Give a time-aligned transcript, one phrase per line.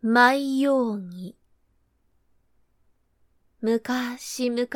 [0.00, 1.34] 舞容疑。
[3.60, 4.68] 昔々、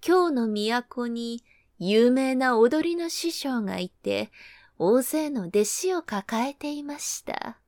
[0.00, 1.42] 京の都に
[1.80, 4.30] 有名な踊りの師匠がいて、
[4.78, 7.58] 大勢の弟子を抱えていました。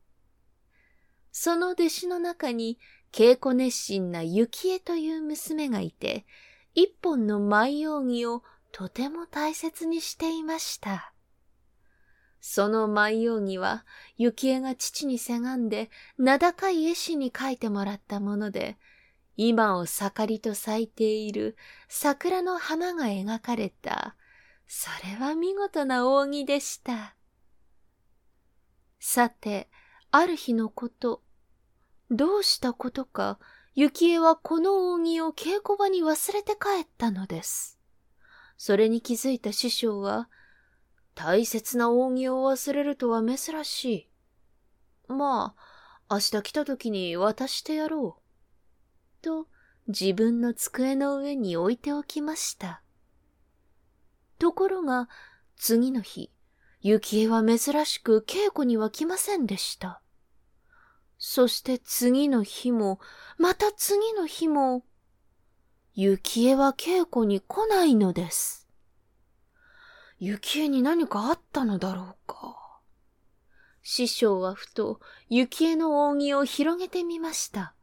[1.32, 2.78] その弟子の中に
[3.10, 6.24] 稽古熱心な幸恵という娘がいて、
[6.76, 11.13] 一本の舞容儀をとても大切にしていました。
[12.46, 13.86] その舞容儀は、
[14.18, 18.76] 幸恵が父にせがんで、名高い絵師に描いてもらったもので、
[19.38, 21.56] 今を盛りと咲いている
[21.88, 24.14] 桜の花が描かれた、
[24.68, 27.16] それは見事な扇でした。
[29.00, 29.70] さて、
[30.10, 31.22] ある日のこと、
[32.10, 33.38] どうしたことか、
[33.74, 37.80] 幸恵はこの扇を稽古場に忘れて帰ったのです。
[38.58, 40.28] それに気づいた師匠は、
[41.14, 44.08] 大切な扇を忘れるとは珍しい。
[45.08, 45.54] ま
[46.08, 49.22] あ、明日来た時に渡してやろう。
[49.22, 49.46] と、
[49.86, 52.82] 自分の机の上に置いておきました。
[54.38, 55.08] ところが、
[55.56, 56.30] 次の日、
[56.82, 60.02] 幸恵は珍しく稽古には来ませんでした。
[61.18, 62.98] そして次の日も、
[63.38, 64.84] また次の日も、
[65.96, 68.63] 幸恵は稽古に来ないのです。
[70.24, 72.80] 幸恵に何かあったのだろうか。
[73.82, 77.74] 師匠はふと幸恵の扇を広げてみました。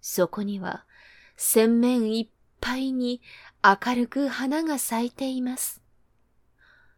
[0.00, 0.86] そこには
[1.36, 2.28] 洗面いっ
[2.60, 3.20] ぱいに
[3.62, 5.82] 明るく花が咲いています。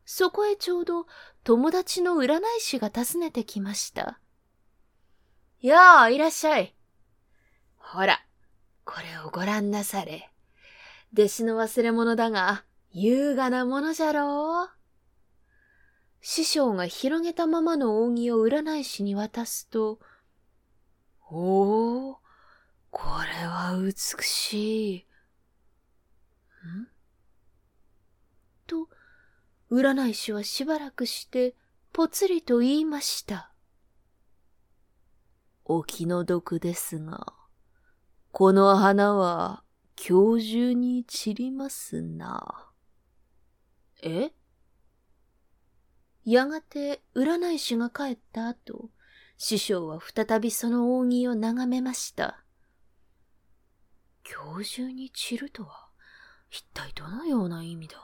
[0.04, 1.06] そこへちょうど
[1.42, 4.20] 友達の占い師が訪ねてきました。
[5.60, 6.74] やあ、いらっしゃい。
[7.76, 8.24] ほら、
[8.84, 10.30] これをご覧なされ。
[11.12, 14.64] 弟子の忘れ物だが、優雅なものじゃろ？
[14.64, 14.68] う。
[16.20, 20.00] 師匠が広げたままの扇を占い師に渡すと、
[21.30, 22.18] おお、
[22.90, 23.02] こ
[23.40, 23.92] れは美
[24.24, 25.06] しい。
[26.66, 26.88] ん？
[28.66, 28.88] と、
[29.70, 31.54] 占い師はしばらくして
[31.92, 33.52] ぽつりと言いました。
[35.64, 37.34] お気の毒ですが、
[38.32, 39.62] この花は
[39.96, 42.66] 今日中に散りますな。
[44.02, 44.30] え？
[46.24, 48.90] やがて占い師が帰った後、
[49.38, 52.44] 師匠は再びその扇を眺めました。
[54.30, 55.88] 今日中に散るとは、
[56.50, 57.96] 一体どのような意味だ？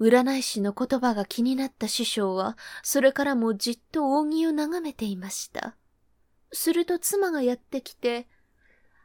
[0.00, 5.76] 占い師の言葉が気になった師匠は、それからもじっと扇を眺めていました。
[6.52, 8.28] すると妻がやってきて、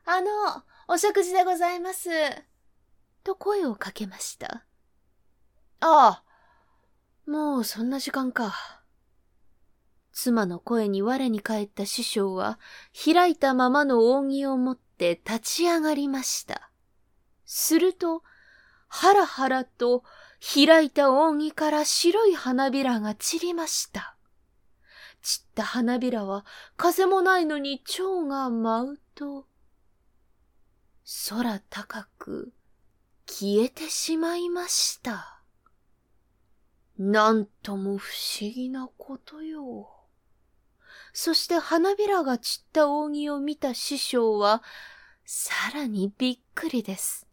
[0.06, 0.28] あの、
[0.88, 2.09] お食事でございます。
[3.24, 4.66] と声をかけました。
[5.86, 6.24] あ
[7.28, 8.54] あ、もうそんな時間か。
[10.14, 12.58] 妻の声に我に返った師匠は、
[12.94, 16.72] 開いたままの扇を持って立ち上がりました。
[17.46, 18.24] すると、
[18.88, 20.06] はらはらと
[20.56, 24.16] 開いた扇から白い花びらが散りました。
[25.22, 26.46] 散った花びらは
[26.78, 29.48] 風もないのに蝶が舞うと、
[31.30, 32.54] 空高く
[33.28, 35.43] 消えてしまいました。
[36.98, 38.12] なんとも不
[38.42, 39.90] 思議なことよ。
[41.12, 44.64] そして花びらが散った扇を見た師匠は、
[45.26, 47.28] さらにびっくりです。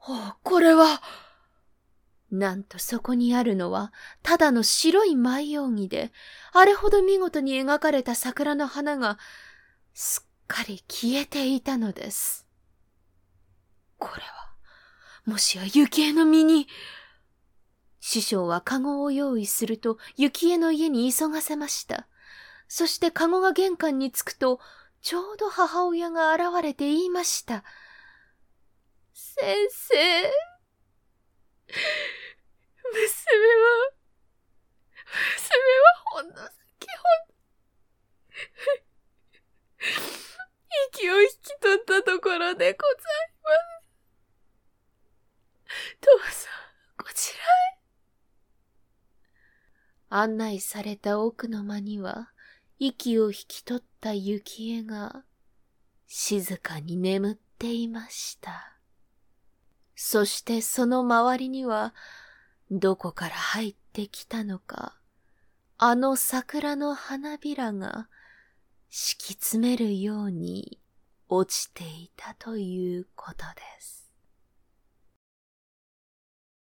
[0.00, 1.02] あ、これは、
[2.30, 3.92] なんとそこにあるのは、
[4.22, 6.12] ただの白い舞扇で、
[6.52, 9.18] あれほど見事に描かれた桜の花が、
[9.92, 12.46] すっかり消えていたのです。
[13.98, 14.54] これは、
[15.26, 16.68] もしや雪絵の身に、
[18.00, 22.08] 師匠はカゴを用意すると、幸恵の家に急がせました。
[22.66, 24.60] そしてカゴが玄関に着くと、
[25.02, 27.64] ちょうど母親が現れて言いました。
[29.12, 29.96] 先生、
[32.92, 33.10] 娘
[33.56, 33.92] は、
[35.36, 35.50] 娘
[35.80, 36.46] はほんの先ほ
[37.26, 37.34] ど、
[40.92, 43.04] 息を引き取ったところでござい
[43.42, 43.50] ま
[45.74, 45.80] す。
[46.00, 46.24] どうぞ、
[46.98, 47.80] こちらへ。
[50.10, 52.30] 案内された奥の間には、
[52.80, 55.22] 息を引き取った雪絵が、
[56.08, 58.76] 静かに眠っていました。
[59.94, 61.94] そしてその周りには、
[62.72, 64.96] どこから入ってきたのか、
[65.78, 68.08] あの桜の花びらが
[68.90, 70.80] 敷き詰めるように
[71.28, 73.99] 落ちていたということです。